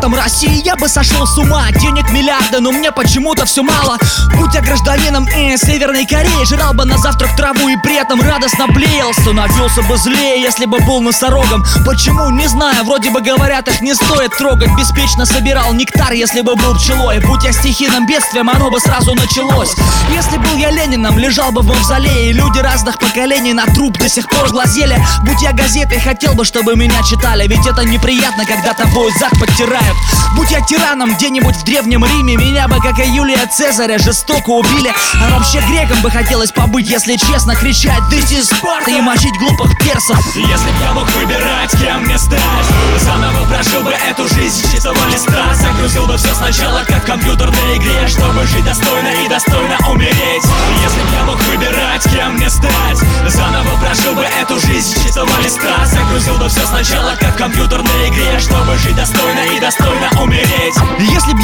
[0.00, 1.70] России, я бы сошел с ума.
[1.72, 3.98] Денег миллиарды, но мне почему-то все мало.
[4.36, 8.66] Будь я гражданином э, Северной Кореи Жрал бы на завтрак траву и при этом радостно
[8.68, 11.64] блеял Становился бы злее, если бы был носорогом.
[11.84, 14.70] Почему, не знаю, вроде бы говорят, их не стоит трогать.
[14.76, 17.20] Беспечно собирал нектар, если бы был пчелой.
[17.20, 19.74] Будь я стихийным бедствием, оно бы сразу началось.
[20.14, 22.32] Если был я Лениным, лежал бы в мавзолее.
[22.32, 24.96] Люди разных поколений на труп до сих пор глазели.
[25.24, 27.46] Будь я газетой, хотел бы, чтобы меня читали.
[27.46, 29.32] Ведь это неприятно, когда тобой зад
[29.90, 29.96] подтирают
[30.36, 34.92] Будь я тираном где-нибудь в Древнем Риме Меня бы, как и Юлия Цезаря, жестоко убили.
[35.14, 39.76] А вообще греком бы хотелось побыть, если честно Кричать «This is Sparta» и мочить глупых
[39.78, 40.18] персов.
[40.36, 42.40] Если б я мог выбирать, кем мне стать
[43.00, 45.54] Заново прожил бы эту жизнь с чистого листа.
[45.54, 50.44] Загрузил бы все сначала, как в компьютерной игре Чтобы жить достойно и достойно умереть.
[50.82, 50.99] Если
[56.10, 60.74] Загрузил бы все сначала, как в компьютерной игре Чтобы жить достойно и достойно умереть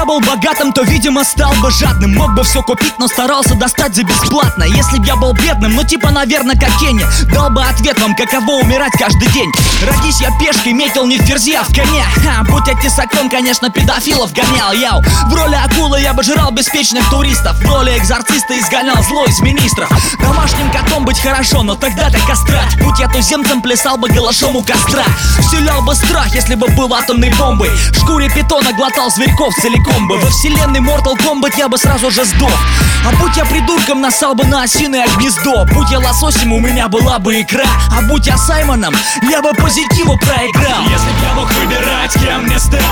[0.00, 2.14] я был богатым, то, видимо, стал бы жадным.
[2.14, 4.64] Мог бы все купить, но старался достать за бесплатно.
[4.64, 8.62] Если б я был бедным, ну типа, наверное, как Кенни Дал бы ответ вам, каково
[8.62, 9.50] умирать каждый день.
[9.86, 12.02] Родись я пешкой, метил не в ферзи, а в коне.
[12.24, 14.72] Ха, Будь я тесаком, конечно, педофилов гонял.
[14.72, 17.56] Яу, в роли акулы я бы жрал беспечных туристов.
[17.56, 19.90] В роли экзорциста изгонял зло из министров.
[20.22, 22.74] Домашним котом быть хорошо, но тогда-то кастрать.
[22.82, 25.04] Будь я туземцем, плясал бы голышом у костра.
[25.40, 27.68] Вселял бы страх, если бы был атомной бомбой.
[27.68, 32.24] В шкуре питона глотал зверьков целиком бы Во вселенной Mortal Kombat я бы сразу же
[32.24, 32.52] сдох.
[33.06, 35.64] А будь я придурком, насал бы на осиное гнездо.
[35.72, 40.18] Будь я лососем, у меня была бы икра А будь я Саймоном, я бы позитиву
[40.18, 40.82] проиграл.
[40.82, 42.82] Если б я мог выбирать, кем мне стать.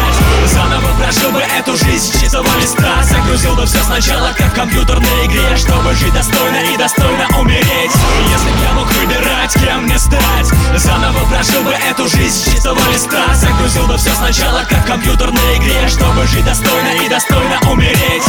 [0.46, 3.02] Заново прожил бы эту жизнь с чистого листа.
[3.02, 5.56] Загрузил бы все сначала, как в компьютерной игре.
[5.56, 7.92] Чтобы жить достойно и достойно умереть.
[8.30, 10.46] Если б я мог выбирать, кем мне стать.
[10.76, 15.88] Заново прожил бы эту жизнь чистого листа Загрузил бы все сначала, как в компьютерной игре
[15.88, 18.24] Чтобы жить достойно и достойно умереть